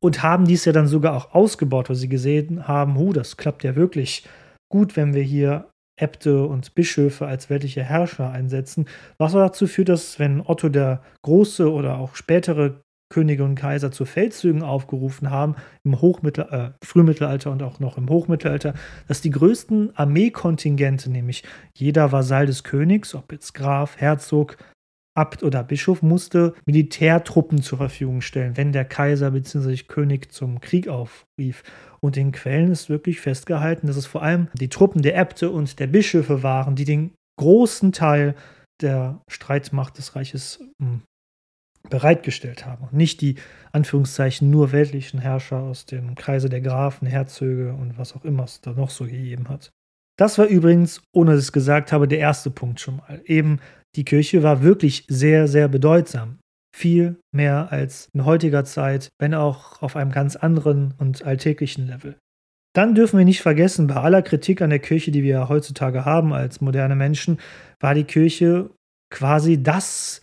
und 0.00 0.22
haben 0.22 0.46
dies 0.46 0.64
ja 0.64 0.72
dann 0.72 0.88
sogar 0.88 1.16
auch 1.16 1.32
ausgebaut, 1.32 1.88
weil 1.88 1.96
sie 1.96 2.08
gesehen 2.08 2.66
haben, 2.66 2.98
hu, 2.98 3.12
das 3.12 3.36
klappt 3.36 3.62
ja 3.62 3.76
wirklich 3.76 4.26
gut, 4.68 4.96
wenn 4.96 5.14
wir 5.14 5.22
hier 5.22 5.68
Äbte 5.96 6.44
und 6.44 6.74
Bischöfe 6.74 7.26
als 7.26 7.50
weltliche 7.50 7.84
Herrscher 7.84 8.30
einsetzen, 8.30 8.86
was 9.18 9.32
dazu 9.32 9.68
führt, 9.68 9.90
dass 9.90 10.18
wenn 10.18 10.40
Otto 10.44 10.68
der 10.68 11.02
Große 11.22 11.70
oder 11.70 11.98
auch 11.98 12.16
spätere 12.16 12.80
Könige 13.12 13.44
und 13.44 13.54
Kaiser 13.54 13.92
zu 13.92 14.04
Feldzügen 14.04 14.62
aufgerufen 14.62 15.30
haben, 15.30 15.54
im 15.84 16.00
Hochmittel, 16.00 16.46
äh, 16.50 16.70
Frühmittelalter 16.84 17.52
und 17.52 17.62
auch 17.62 17.78
noch 17.78 17.98
im 17.98 18.08
Hochmittelalter, 18.08 18.74
dass 19.06 19.20
die 19.20 19.30
größten 19.30 19.94
Armeekontingente, 19.96 21.10
nämlich 21.10 21.44
jeder 21.76 22.10
Vasall 22.10 22.46
des 22.46 22.64
Königs, 22.64 23.14
ob 23.14 23.30
jetzt 23.30 23.52
Graf, 23.52 23.98
Herzog, 23.98 24.56
Abt 25.14 25.42
oder 25.42 25.62
Bischof, 25.62 26.02
musste 26.02 26.54
Militärtruppen 26.64 27.62
zur 27.62 27.78
Verfügung 27.78 28.22
stellen, 28.22 28.56
wenn 28.56 28.72
der 28.72 28.84
Kaiser 28.84 29.30
bzw. 29.32 29.76
König 29.86 30.32
zum 30.32 30.60
Krieg 30.60 30.88
aufrief. 30.88 31.62
Und 32.00 32.16
in 32.16 32.32
Quellen 32.32 32.72
ist 32.72 32.88
wirklich 32.88 33.20
festgehalten, 33.20 33.86
dass 33.86 33.96
es 33.96 34.06
vor 34.06 34.22
allem 34.22 34.48
die 34.54 34.68
Truppen 34.68 35.02
der 35.02 35.16
Äbte 35.16 35.50
und 35.50 35.78
der 35.78 35.86
Bischöfe 35.86 36.42
waren, 36.42 36.76
die 36.76 36.84
den 36.84 37.12
großen 37.38 37.92
Teil 37.92 38.34
der 38.80 39.20
Streitmacht 39.28 39.98
des 39.98 40.16
Reiches 40.16 40.60
hm, 40.80 41.02
bereitgestellt 41.88 42.66
haben. 42.66 42.84
Und 42.84 42.92
nicht 42.94 43.20
die 43.20 43.36
Anführungszeichen 43.72 44.50
nur 44.50 44.72
weltlichen 44.72 45.20
Herrscher 45.20 45.60
aus 45.60 45.86
dem 45.86 46.14
Kreise 46.14 46.48
der 46.48 46.60
Grafen, 46.60 47.06
Herzöge 47.06 47.72
und 47.74 47.98
was 47.98 48.14
auch 48.14 48.24
immer 48.24 48.44
es 48.44 48.60
da 48.60 48.72
noch 48.72 48.90
so 48.90 49.04
gegeben 49.04 49.48
hat. 49.48 49.70
Das 50.18 50.38
war 50.38 50.46
übrigens, 50.46 51.02
ohne 51.12 51.32
dass 51.32 51.40
ich 51.40 51.46
es 51.46 51.52
gesagt 51.52 51.92
habe, 51.92 52.06
der 52.06 52.18
erste 52.18 52.50
Punkt 52.50 52.80
schon 52.80 52.96
mal. 52.96 53.22
Eben, 53.24 53.60
die 53.96 54.04
Kirche 54.04 54.42
war 54.42 54.62
wirklich 54.62 55.04
sehr, 55.08 55.48
sehr 55.48 55.68
bedeutsam. 55.68 56.38
Viel 56.74 57.16
mehr 57.34 57.70
als 57.70 58.08
in 58.14 58.24
heutiger 58.24 58.64
Zeit, 58.64 59.08
wenn 59.20 59.34
auch 59.34 59.82
auf 59.82 59.96
einem 59.96 60.10
ganz 60.10 60.36
anderen 60.36 60.94
und 60.98 61.22
alltäglichen 61.24 61.86
Level. 61.86 62.16
Dann 62.74 62.94
dürfen 62.94 63.18
wir 63.18 63.26
nicht 63.26 63.42
vergessen, 63.42 63.86
bei 63.86 63.96
aller 63.96 64.22
Kritik 64.22 64.62
an 64.62 64.70
der 64.70 64.78
Kirche, 64.78 65.10
die 65.10 65.22
wir 65.22 65.50
heutzutage 65.50 66.06
haben 66.06 66.32
als 66.32 66.62
moderne 66.62 66.96
Menschen, 66.96 67.38
war 67.80 67.94
die 67.94 68.04
Kirche 68.04 68.70
quasi 69.10 69.62
das 69.62 70.22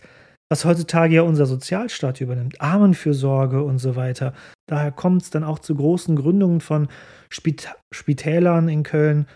was 0.50 0.64
heutzutage 0.64 1.14
ja 1.14 1.22
unser 1.22 1.46
Sozialstaat 1.46 2.20
übernimmt, 2.20 2.60
Armenfürsorge 2.60 3.62
und 3.62 3.78
so 3.78 3.94
weiter. 3.94 4.34
Daher 4.66 4.90
kommt 4.90 5.22
es 5.22 5.30
dann 5.30 5.44
auch 5.44 5.60
zu 5.60 5.74
großen 5.76 6.16
Gründungen 6.16 6.60
von 6.60 6.88
Spit 7.30 7.68
Spitälern 7.92 8.68
in 8.68 8.82
Köln 8.82 9.26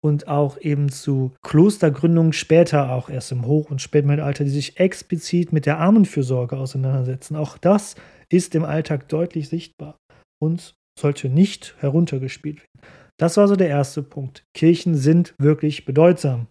und 0.00 0.28
auch 0.28 0.60
eben 0.60 0.90
zu 0.90 1.32
Klostergründungen 1.42 2.32
später, 2.32 2.92
auch 2.92 3.10
erst 3.10 3.32
im 3.32 3.46
Hoch- 3.46 3.70
und 3.70 3.82
Spätmittelalter, 3.82 4.44
die 4.44 4.50
sich 4.50 4.78
explizit 4.78 5.52
mit 5.52 5.66
der 5.66 5.78
Armenfürsorge 5.78 6.56
auseinandersetzen. 6.56 7.36
Auch 7.36 7.58
das 7.58 7.96
ist 8.30 8.54
im 8.54 8.64
Alltag 8.64 9.08
deutlich 9.08 9.48
sichtbar 9.48 9.98
und 10.40 10.74
sollte 10.98 11.28
nicht 11.28 11.74
heruntergespielt 11.78 12.58
werden. 12.58 12.92
Das 13.18 13.36
war 13.36 13.48
so 13.48 13.56
der 13.56 13.68
erste 13.68 14.02
Punkt. 14.02 14.44
Kirchen 14.54 14.94
sind 14.94 15.34
wirklich 15.38 15.84
bedeutsam. 15.84 16.46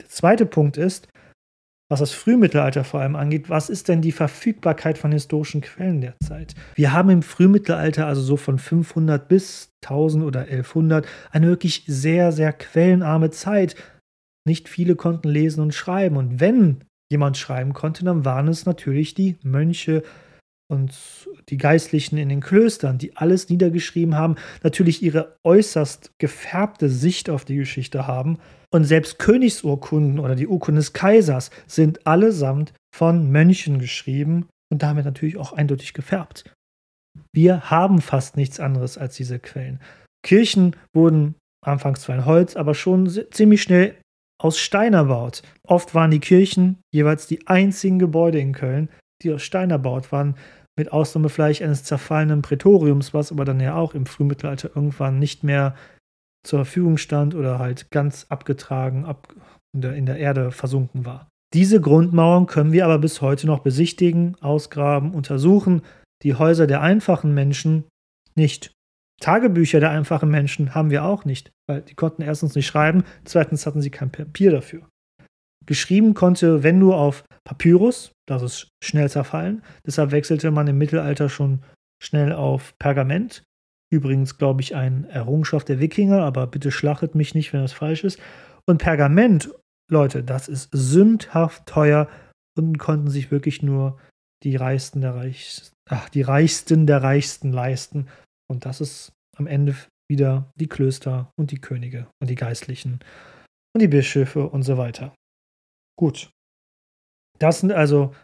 Der 0.00 0.08
zweite 0.08 0.46
Punkt 0.46 0.78
ist, 0.78 1.08
was 1.88 2.00
das 2.00 2.12
Frühmittelalter 2.12 2.82
vor 2.82 3.00
allem 3.00 3.14
angeht, 3.14 3.48
was 3.48 3.70
ist 3.70 3.88
denn 3.88 4.02
die 4.02 4.12
Verfügbarkeit 4.12 4.98
von 4.98 5.12
historischen 5.12 5.60
Quellen 5.60 6.00
derzeit? 6.00 6.54
Wir 6.74 6.92
haben 6.92 7.10
im 7.10 7.22
Frühmittelalter, 7.22 8.06
also 8.06 8.22
so 8.22 8.36
von 8.36 8.58
500 8.58 9.28
bis 9.28 9.70
1000 9.84 10.24
oder 10.24 10.40
1100, 10.40 11.06
eine 11.30 11.46
wirklich 11.46 11.84
sehr, 11.86 12.32
sehr 12.32 12.52
quellenarme 12.52 13.30
Zeit. 13.30 13.76
Nicht 14.44 14.68
viele 14.68 14.96
konnten 14.96 15.28
lesen 15.28 15.60
und 15.60 15.74
schreiben. 15.74 16.16
Und 16.16 16.40
wenn 16.40 16.84
jemand 17.08 17.36
schreiben 17.36 17.72
konnte, 17.72 18.04
dann 18.04 18.24
waren 18.24 18.48
es 18.48 18.66
natürlich 18.66 19.14
die 19.14 19.36
Mönche 19.42 20.02
und 20.68 21.28
die 21.48 21.58
Geistlichen 21.58 22.18
in 22.18 22.28
den 22.28 22.40
Klöstern, 22.40 22.98
die 22.98 23.16
alles 23.16 23.48
niedergeschrieben 23.48 24.16
haben, 24.16 24.36
natürlich 24.62 25.02
ihre 25.02 25.36
äußerst 25.44 26.10
gefärbte 26.18 26.88
Sicht 26.88 27.30
auf 27.30 27.44
die 27.44 27.56
Geschichte 27.56 28.06
haben 28.06 28.38
und 28.72 28.84
selbst 28.84 29.18
Königsurkunden 29.18 30.18
oder 30.18 30.34
die 30.34 30.48
Urkunden 30.48 30.80
des 30.80 30.92
Kaisers 30.92 31.50
sind 31.66 32.06
allesamt 32.06 32.72
von 32.94 33.30
Mönchen 33.30 33.78
geschrieben 33.78 34.48
und 34.72 34.82
damit 34.82 35.04
natürlich 35.04 35.36
auch 35.36 35.52
eindeutig 35.52 35.94
gefärbt. 35.94 36.52
Wir 37.32 37.70
haben 37.70 38.00
fast 38.00 38.36
nichts 38.36 38.60
anderes 38.60 38.98
als 38.98 39.16
diese 39.16 39.38
Quellen. 39.38 39.80
Kirchen 40.24 40.74
wurden 40.94 41.36
anfangs 41.64 42.02
zwar 42.02 42.16
in 42.16 42.24
Holz, 42.26 42.56
aber 42.56 42.74
schon 42.74 43.08
ziemlich 43.30 43.62
schnell 43.62 43.96
aus 44.42 44.58
Stein 44.58 44.94
erbaut. 44.94 45.42
Oft 45.66 45.94
waren 45.94 46.10
die 46.10 46.20
Kirchen 46.20 46.78
jeweils 46.92 47.26
die 47.26 47.46
einzigen 47.46 47.98
Gebäude 47.98 48.38
in 48.38 48.52
Köln, 48.52 48.88
die 49.22 49.32
aus 49.32 49.42
Stein 49.42 49.70
erbaut 49.70 50.12
waren, 50.12 50.36
mit 50.78 50.92
Ausnahme 50.92 51.28
vielleicht 51.28 51.62
eines 51.62 51.84
zerfallenen 51.84 52.42
Prätoriums, 52.42 53.14
was 53.14 53.32
aber 53.32 53.44
dann 53.44 53.60
ja 53.60 53.74
auch 53.74 53.94
im 53.94 54.06
Frühmittelalter 54.06 54.70
irgendwann 54.74 55.18
nicht 55.18 55.42
mehr 55.42 55.74
zur 56.44 56.60
Verfügung 56.60 56.96
stand 56.98 57.34
oder 57.34 57.58
halt 57.58 57.90
ganz 57.90 58.26
abgetragen 58.28 59.04
ab 59.04 59.34
in, 59.74 59.80
der, 59.80 59.94
in 59.94 60.06
der 60.06 60.18
Erde 60.18 60.52
versunken 60.52 61.04
war. 61.04 61.28
Diese 61.54 61.80
Grundmauern 61.80 62.46
können 62.46 62.72
wir 62.72 62.84
aber 62.84 62.98
bis 62.98 63.20
heute 63.20 63.46
noch 63.46 63.60
besichtigen, 63.60 64.36
ausgraben, 64.40 65.14
untersuchen. 65.14 65.82
Die 66.22 66.34
Häuser 66.34 66.66
der 66.66 66.82
einfachen 66.82 67.34
Menschen 67.34 67.84
nicht. 68.34 68.72
Tagebücher 69.20 69.80
der 69.80 69.90
einfachen 69.90 70.30
Menschen 70.30 70.74
haben 70.74 70.90
wir 70.90 71.04
auch 71.04 71.24
nicht, 71.24 71.50
weil 71.66 71.82
die 71.82 71.94
konnten 71.94 72.22
erstens 72.22 72.54
nicht 72.54 72.66
schreiben, 72.66 73.04
zweitens 73.24 73.66
hatten 73.66 73.80
sie 73.80 73.90
kein 73.90 74.10
Papier 74.10 74.50
dafür. 74.50 74.86
Geschrieben 75.66 76.14
konnte, 76.14 76.62
wenn 76.62 76.78
nur 76.78 76.96
auf 76.96 77.24
Papyrus, 77.44 78.12
das 78.26 78.42
ist 78.42 78.68
schnell 78.82 79.10
zerfallen, 79.10 79.62
deshalb 79.86 80.10
wechselte 80.10 80.50
man 80.50 80.66
im 80.66 80.78
Mittelalter 80.78 81.28
schon 81.28 81.62
schnell 82.02 82.32
auf 82.32 82.74
Pergament 82.78 83.42
Übrigens, 83.90 84.36
glaube 84.36 84.62
ich, 84.62 84.74
eine 84.74 85.08
Errungenschaft 85.08 85.68
der 85.68 85.78
Wikinger, 85.78 86.22
aber 86.22 86.46
bitte 86.46 86.72
schlachtet 86.72 87.14
mich 87.14 87.34
nicht, 87.34 87.52
wenn 87.52 87.60
das 87.60 87.72
falsch 87.72 88.02
ist. 88.02 88.20
Und 88.66 88.78
Pergament, 88.78 89.50
Leute, 89.90 90.24
das 90.24 90.48
ist 90.48 90.70
sündhaft 90.72 91.66
teuer 91.66 92.08
und 92.58 92.78
konnten 92.78 93.08
sich 93.08 93.30
wirklich 93.30 93.62
nur 93.62 93.98
die 94.42 94.56
Reichsten 94.56 95.00
der 95.00 95.14
Reichsten, 95.14 95.72
ach, 95.88 96.08
die 96.08 96.22
Reichsten 96.22 96.86
der 96.86 97.02
Reichsten 97.02 97.52
leisten. 97.52 98.08
Und 98.50 98.66
das 98.66 98.80
ist 98.80 99.12
am 99.36 99.46
Ende 99.46 99.76
wieder 100.10 100.50
die 100.56 100.68
Klöster 100.68 101.30
und 101.38 101.52
die 101.52 101.60
Könige 101.60 102.08
und 102.20 102.28
die 102.28 102.34
Geistlichen 102.34 103.00
und 103.72 103.82
die 103.82 103.88
Bischöfe 103.88 104.48
und 104.48 104.62
so 104.62 104.78
weiter. 104.78 105.14
Gut. 105.98 106.30
Das 107.38 107.60
sind 107.60 107.72
also 107.72 108.14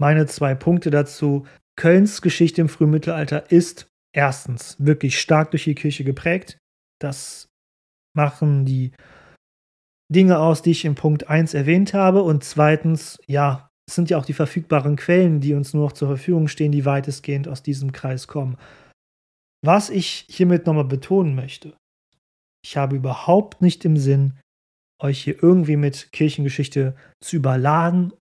meine 0.00 0.26
zwei 0.26 0.54
Punkte 0.54 0.90
dazu. 0.90 1.46
Kölns 1.76 2.22
Geschichte 2.22 2.60
im 2.60 2.68
Frühmittelalter 2.68 3.50
ist 3.50 3.88
erstens 4.14 4.76
wirklich 4.78 5.20
stark 5.20 5.50
durch 5.50 5.64
die 5.64 5.74
Kirche 5.74 6.04
geprägt. 6.04 6.58
Das 7.00 7.48
machen 8.16 8.64
die 8.64 8.92
Dinge 10.12 10.38
aus, 10.38 10.62
die 10.62 10.70
ich 10.70 10.84
in 10.84 10.94
Punkt 10.94 11.28
1 11.28 11.54
erwähnt 11.54 11.94
habe. 11.94 12.22
Und 12.22 12.42
zweitens, 12.42 13.18
ja, 13.26 13.68
es 13.88 13.94
sind 13.94 14.10
ja 14.10 14.18
auch 14.18 14.24
die 14.24 14.32
verfügbaren 14.34 14.96
Quellen, 14.96 15.40
die 15.40 15.54
uns 15.54 15.74
nur 15.74 15.84
noch 15.84 15.92
zur 15.92 16.08
Verfügung 16.08 16.48
stehen, 16.48 16.72
die 16.72 16.84
weitestgehend 16.84 17.48
aus 17.48 17.62
diesem 17.62 17.92
Kreis 17.92 18.26
kommen. 18.26 18.56
Was 19.64 19.90
ich 19.90 20.26
hiermit 20.28 20.66
nochmal 20.66 20.84
betonen 20.84 21.34
möchte, 21.34 21.76
ich 22.64 22.76
habe 22.76 22.96
überhaupt 22.96 23.62
nicht 23.62 23.84
im 23.84 23.96
Sinn, 23.96 24.38
euch 25.00 25.22
hier 25.22 25.42
irgendwie 25.42 25.76
mit 25.76 26.12
Kirchengeschichte 26.12 26.94
zu 27.20 27.36
überladen 27.36 28.12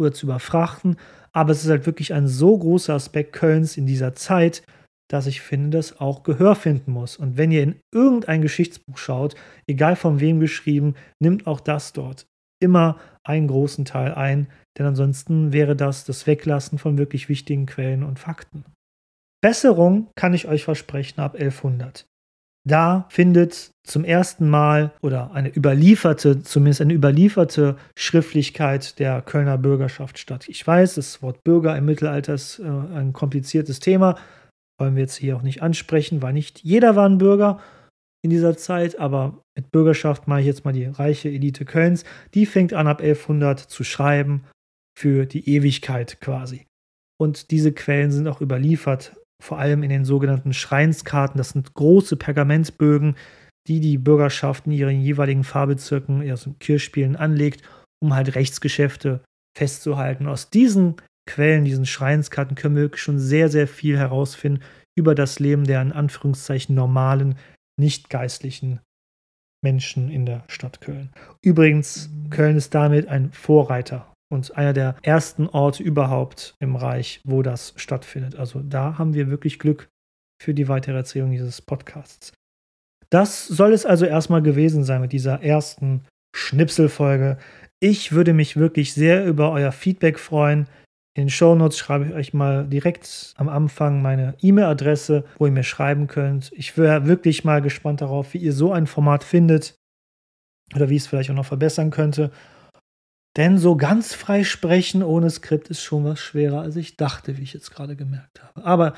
oder 0.00 0.12
zu 0.12 0.26
überfrachten, 0.26 0.96
aber 1.32 1.52
es 1.52 1.64
ist 1.64 1.70
halt 1.70 1.86
wirklich 1.86 2.14
ein 2.14 2.28
so 2.28 2.56
großer 2.56 2.94
Aspekt 2.94 3.32
Kölns 3.32 3.76
in 3.76 3.86
dieser 3.86 4.14
Zeit, 4.14 4.62
dass 5.08 5.26
ich 5.26 5.40
finde, 5.40 5.78
das 5.78 6.00
auch 6.00 6.22
Gehör 6.22 6.56
finden 6.56 6.92
muss. 6.92 7.16
Und 7.16 7.36
wenn 7.36 7.52
ihr 7.52 7.62
in 7.62 7.76
irgendein 7.94 8.42
Geschichtsbuch 8.42 8.98
schaut, 8.98 9.34
egal 9.66 9.96
von 9.96 10.20
wem 10.20 10.40
geschrieben, 10.40 10.94
nimmt 11.20 11.46
auch 11.46 11.60
das 11.60 11.92
dort 11.92 12.26
immer 12.60 12.98
einen 13.22 13.48
großen 13.48 13.84
Teil 13.84 14.14
ein, 14.14 14.48
denn 14.78 14.86
ansonsten 14.86 15.52
wäre 15.52 15.76
das 15.76 16.04
das 16.04 16.26
Weglassen 16.26 16.78
von 16.78 16.98
wirklich 16.98 17.28
wichtigen 17.28 17.66
Quellen 17.66 18.02
und 18.02 18.18
Fakten. 18.18 18.64
Besserung 19.42 20.08
kann 20.16 20.34
ich 20.34 20.48
euch 20.48 20.64
versprechen 20.64 21.20
ab 21.20 21.34
1100. 21.34 22.06
Da 22.68 23.06
findet 23.10 23.70
zum 23.84 24.02
ersten 24.04 24.48
Mal 24.50 24.92
oder 25.00 25.30
eine 25.32 25.54
überlieferte, 25.54 26.42
zumindest 26.42 26.80
eine 26.80 26.94
überlieferte 26.94 27.76
Schriftlichkeit 27.96 28.98
der 28.98 29.22
Kölner 29.22 29.56
Bürgerschaft 29.56 30.18
statt. 30.18 30.48
Ich 30.48 30.66
weiß, 30.66 30.96
das 30.96 31.22
Wort 31.22 31.44
Bürger 31.44 31.76
im 31.76 31.84
Mittelalter 31.84 32.34
ist 32.34 32.58
äh, 32.58 32.64
ein 32.64 33.12
kompliziertes 33.12 33.78
Thema, 33.78 34.18
wollen 34.80 34.96
wir 34.96 35.02
jetzt 35.02 35.16
hier 35.16 35.36
auch 35.36 35.42
nicht 35.42 35.62
ansprechen, 35.62 36.22
weil 36.22 36.32
nicht 36.32 36.64
jeder 36.64 36.96
war 36.96 37.08
ein 37.08 37.18
Bürger 37.18 37.60
in 38.24 38.30
dieser 38.30 38.56
Zeit, 38.56 38.98
aber 38.98 39.44
mit 39.56 39.70
Bürgerschaft 39.70 40.26
mache 40.26 40.40
ich 40.40 40.46
jetzt 40.46 40.64
mal 40.64 40.72
die 40.72 40.86
reiche 40.86 41.28
Elite 41.28 41.64
Kölns. 41.64 42.04
Die 42.34 42.46
fängt 42.46 42.74
an 42.74 42.88
ab 42.88 43.00
1100 43.00 43.60
zu 43.60 43.84
schreiben 43.84 44.44
für 44.98 45.26
die 45.26 45.48
Ewigkeit 45.48 46.20
quasi. 46.20 46.66
Und 47.16 47.52
diese 47.52 47.72
Quellen 47.72 48.10
sind 48.10 48.26
auch 48.26 48.40
überliefert, 48.40 49.14
vor 49.42 49.58
allem 49.58 49.82
in 49.82 49.90
den 49.90 50.04
sogenannten 50.04 50.52
Schreinskarten. 50.52 51.38
Das 51.38 51.50
sind 51.50 51.74
große 51.74 52.16
Pergamentbögen, 52.16 53.16
die 53.68 53.80
die 53.80 53.98
Bürgerschaft 53.98 54.66
in 54.66 54.72
ihren 54.72 55.00
jeweiligen 55.00 55.44
Fahrbezirken, 55.44 56.28
also 56.30 56.54
Kirchspielen 56.58 57.16
anlegt, 57.16 57.62
um 58.02 58.14
halt 58.14 58.34
Rechtsgeschäfte 58.34 59.20
festzuhalten. 59.56 60.26
Aus 60.26 60.50
diesen 60.50 60.96
Quellen, 61.28 61.64
diesen 61.64 61.86
Schreinskarten, 61.86 62.56
können 62.56 62.76
wir 62.76 62.82
wirklich 62.82 63.02
schon 63.02 63.18
sehr, 63.18 63.48
sehr 63.48 63.66
viel 63.66 63.98
herausfinden 63.98 64.62
über 64.96 65.14
das 65.14 65.38
Leben 65.40 65.64
der 65.64 65.82
in 65.82 65.92
Anführungszeichen 65.92 66.74
normalen, 66.74 67.36
nicht 67.78 68.08
geistlichen 68.08 68.80
Menschen 69.62 70.10
in 70.10 70.26
der 70.26 70.44
Stadt 70.48 70.80
Köln. 70.80 71.10
Übrigens, 71.42 72.08
Köln 72.30 72.56
ist 72.56 72.74
damit 72.74 73.08
ein 73.08 73.32
Vorreiter 73.32 74.12
und 74.28 74.56
einer 74.56 74.72
der 74.72 74.96
ersten 75.02 75.48
Orte 75.48 75.82
überhaupt 75.82 76.54
im 76.58 76.76
Reich, 76.76 77.20
wo 77.24 77.42
das 77.42 77.74
stattfindet. 77.76 78.36
Also 78.36 78.60
da 78.62 78.98
haben 78.98 79.14
wir 79.14 79.30
wirklich 79.30 79.58
Glück 79.58 79.88
für 80.42 80.54
die 80.54 80.68
weitere 80.68 80.96
Erzählung 80.96 81.30
dieses 81.30 81.62
Podcasts. 81.62 82.32
Das 83.10 83.46
soll 83.46 83.72
es 83.72 83.86
also 83.86 84.04
erstmal 84.04 84.42
gewesen 84.42 84.84
sein 84.84 85.00
mit 85.00 85.12
dieser 85.12 85.42
ersten 85.42 86.02
Schnipselfolge. 86.34 87.38
Ich 87.80 88.12
würde 88.12 88.32
mich 88.32 88.56
wirklich 88.56 88.94
sehr 88.94 89.24
über 89.24 89.52
euer 89.52 89.72
Feedback 89.72 90.18
freuen. 90.18 90.66
In 91.16 91.24
den 91.24 91.30
Shownotes 91.30 91.78
schreibe 91.78 92.06
ich 92.06 92.12
euch 92.12 92.34
mal 92.34 92.66
direkt 92.66 93.32
am 93.36 93.48
Anfang 93.48 94.02
meine 94.02 94.34
E-Mail-Adresse, 94.40 95.24
wo 95.38 95.46
ihr 95.46 95.52
mir 95.52 95.62
schreiben 95.62 96.08
könnt. 96.08 96.50
Ich 96.52 96.76
wäre 96.76 97.06
wirklich 97.06 97.44
mal 97.44 97.62
gespannt 97.62 98.02
darauf, 98.02 98.34
wie 98.34 98.38
ihr 98.38 98.52
so 98.52 98.72
ein 98.72 98.86
Format 98.86 99.24
findet 99.24 99.76
oder 100.74 100.90
wie 100.90 100.96
es 100.96 101.06
vielleicht 101.06 101.30
auch 101.30 101.34
noch 101.34 101.46
verbessern 101.46 101.90
könnte. 101.90 102.32
Denn 103.36 103.58
so 103.58 103.76
ganz 103.76 104.14
frei 104.14 104.44
sprechen 104.44 105.02
ohne 105.02 105.28
Skript 105.28 105.68
ist 105.68 105.82
schon 105.82 106.04
was 106.04 106.18
schwerer, 106.18 106.62
als 106.62 106.76
ich 106.76 106.96
dachte, 106.96 107.36
wie 107.36 107.42
ich 107.42 107.52
jetzt 107.52 107.70
gerade 107.70 107.94
gemerkt 107.94 108.42
habe. 108.42 108.64
Aber 108.64 108.94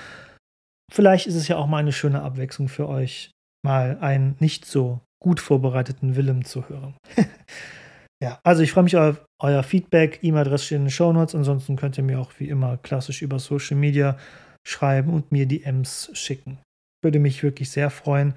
vielleicht 0.92 1.26
ist 1.26 1.35
es 1.35 1.49
ja 1.49 1.57
auch 1.57 1.66
mal 1.66 1.78
eine 1.78 1.92
schöne 1.92 2.23
Abwechslung 2.23 2.68
für 2.68 2.88
euch, 2.88 3.33
mal 3.64 3.99
einen 4.00 4.37
nicht 4.38 4.64
so 4.64 5.00
gut 5.21 5.40
vorbereiteten 5.40 6.14
Willem 6.14 6.45
zu 6.45 6.68
hören. 6.68 6.95
ja, 8.23 8.38
also 8.45 8.62
ich 8.62 8.71
freue 8.71 8.85
mich 8.85 8.97
auf 8.97 9.25
euer 9.42 9.64
Feedback. 9.64 10.21
E-Mail-Adresse 10.23 10.64
steht 10.64 10.76
in 10.76 10.85
den 10.85 10.90
Show 10.90 11.12
Notes. 11.12 11.35
Ansonsten 11.35 11.75
könnt 11.75 11.99
ihr 11.99 12.04
mir 12.04 12.21
auch 12.21 12.33
wie 12.38 12.49
immer 12.49 12.76
klassisch 12.76 13.23
über 13.23 13.40
Social 13.40 13.76
Media 13.76 14.16
schreiben 14.64 15.12
und 15.12 15.33
mir 15.33 15.47
DMs 15.47 16.11
schicken. 16.12 16.59
Würde 17.02 17.18
mich 17.18 17.42
wirklich 17.42 17.71
sehr 17.71 17.90
freuen. 17.90 18.35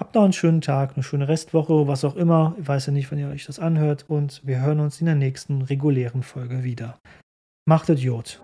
Habt 0.00 0.14
noch 0.14 0.24
einen 0.24 0.32
schönen 0.32 0.62
Tag, 0.62 0.92
eine 0.94 1.02
schöne 1.02 1.28
Restwoche, 1.28 1.86
was 1.86 2.06
auch 2.06 2.16
immer. 2.16 2.56
Ich 2.58 2.66
weiß 2.66 2.86
ja 2.86 2.92
nicht, 2.92 3.12
wann 3.12 3.18
ihr 3.18 3.28
euch 3.28 3.44
das 3.44 3.58
anhört. 3.58 4.06
Und 4.08 4.40
wir 4.46 4.62
hören 4.62 4.80
uns 4.80 4.98
in 5.00 5.06
der 5.06 5.14
nächsten 5.14 5.60
regulären 5.60 6.22
Folge 6.22 6.64
wieder. 6.64 6.98
Macht 7.68 7.90
Idiot. 7.90 8.40